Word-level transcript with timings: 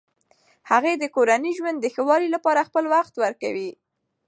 هغې 0.71 0.93
د 0.97 1.03
کورني 1.15 1.51
ژوند 1.57 1.77
د 1.81 1.85
ښه 1.93 2.03
والي 2.09 2.27
لپاره 2.35 2.67
خپل 2.67 2.85
وخت 2.93 3.13
ورکوي. 3.23 3.71